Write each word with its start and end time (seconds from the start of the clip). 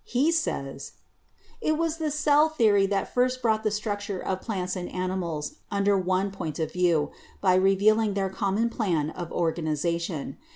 He 0.03 0.31
says: 0.31 0.93
"It 1.61 1.77
was 1.77 1.97
the 1.97 2.09
cell 2.09 2.49
theory 2.49 2.87
that 2.87 3.13
first 3.13 3.39
brought 3.39 3.61
the 3.61 3.69
struc 3.69 3.99
ture 4.03 4.19
of 4.19 4.41
plants 4.41 4.75
and 4.75 4.89
animals 4.91 5.57
under 5.69 5.95
one 5.95 6.31
point 6.31 6.57
of 6.57 6.71
view, 6.73 7.11
by 7.39 7.53
revealing 7.53 8.15
their 8.15 8.31
common 8.31 8.71
plan 8.71 9.11
of 9.11 9.31
organization. 9.31 10.37